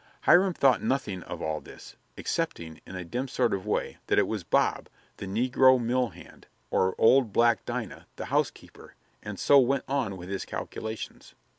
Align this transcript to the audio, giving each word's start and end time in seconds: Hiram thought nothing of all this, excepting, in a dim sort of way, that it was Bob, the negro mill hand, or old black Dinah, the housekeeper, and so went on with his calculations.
Hiram 0.21 0.55
thought 0.55 0.81
nothing 0.81 1.21
of 1.21 1.43
all 1.43 1.61
this, 1.61 1.95
excepting, 2.17 2.81
in 2.87 2.95
a 2.95 3.05
dim 3.05 3.27
sort 3.27 3.53
of 3.53 3.67
way, 3.67 3.97
that 4.07 4.17
it 4.17 4.25
was 4.25 4.43
Bob, 4.43 4.89
the 5.17 5.27
negro 5.27 5.79
mill 5.79 6.09
hand, 6.09 6.47
or 6.71 6.95
old 6.97 7.31
black 7.31 7.63
Dinah, 7.67 8.07
the 8.15 8.25
housekeeper, 8.33 8.95
and 9.21 9.39
so 9.39 9.59
went 9.59 9.83
on 9.87 10.17
with 10.17 10.27
his 10.27 10.43
calculations. 10.43 11.35